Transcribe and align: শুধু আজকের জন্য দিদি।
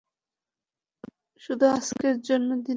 শুধু 1.43 1.65
আজকের 1.71 2.15
জন্য 2.21 2.49
দিদি। 2.57 2.69